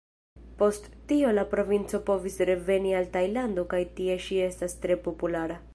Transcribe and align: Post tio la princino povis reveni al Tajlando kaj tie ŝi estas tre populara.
Post 0.61 0.87
tio 1.11 1.33
la 1.39 1.43
princino 1.51 1.99
povis 2.07 2.41
reveni 2.51 2.97
al 3.01 3.09
Tajlando 3.17 3.69
kaj 3.75 3.83
tie 4.01 4.21
ŝi 4.27 4.45
estas 4.49 4.79
tre 4.87 5.01
populara. 5.09 5.63